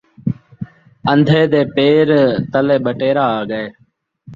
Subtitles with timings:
[1.11, 2.07] اندھے دے پیر
[2.51, 3.65] تلے ٻٹیرا آڳئے